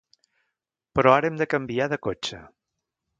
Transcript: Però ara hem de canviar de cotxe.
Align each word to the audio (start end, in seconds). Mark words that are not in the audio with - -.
Però 0.99 1.13
ara 1.17 1.29
hem 1.31 1.37
de 1.41 1.47
canviar 1.51 1.87
de 1.93 2.03
cotxe. 2.09 2.41